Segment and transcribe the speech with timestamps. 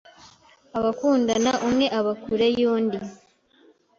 [0.77, 2.99] abakundana umwe aba kure y’undi